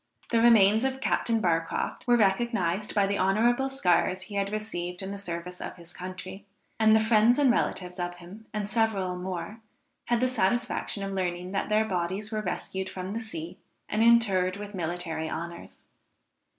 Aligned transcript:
The 0.31 0.41
remains 0.41 0.83
of 0.83 0.99
Captain 0.99 1.39
Barcroft 1.39 2.07
were 2.07 2.17
recognised 2.17 2.95
by 2.95 3.05
the 3.05 3.19
honorable 3.19 3.69
scars 3.69 4.23
he 4.23 4.33
had 4.33 4.49
received 4.51 5.03
in 5.03 5.11
the 5.11 5.17
service 5.19 5.61
of 5.61 5.75
his 5.75 5.93
country; 5.93 6.43
and 6.79 6.95
the 6.95 6.99
friends 6.99 7.37
and 7.37 7.51
relatives 7.51 7.99
of 7.99 8.15
him, 8.15 8.47
and 8.51 8.67
several 8.67 9.15
more, 9.15 9.61
had 10.05 10.19
the 10.19 10.27
satisfaction 10.27 11.03
of 11.03 11.11
learning 11.11 11.51
that 11.51 11.69
their 11.69 11.85
bodies 11.85 12.31
were 12.31 12.41
rescued 12.41 12.89
from 12.89 13.13
the 13.13 13.19
sea, 13.19 13.59
and 13.87 14.01
interred 14.01 14.57
with 14.57 14.73
military 14.73 15.29
honors. 15.29 15.83